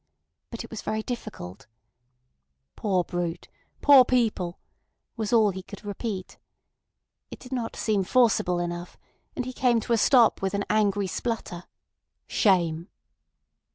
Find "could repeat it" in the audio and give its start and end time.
5.61-7.37